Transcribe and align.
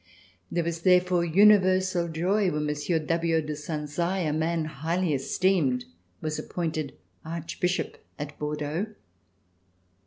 There 0.51 0.63
was 0.63 0.81
therefore 0.81 1.23
universal 1.23 2.07
joy 2.07 2.49
when 2.49 2.65
Monsieur 2.65 2.97
d'Aviau 2.97 3.39
de 3.39 3.53
Sanzai, 3.55 4.27
a 4.27 4.33
man 4.33 4.65
highly 4.65 5.13
esteemed, 5.13 5.85
was 6.21 6.39
appointed 6.39 6.97
Archbishop 7.23 8.03
at 8.17 8.35
Bordeaux. 8.39 8.87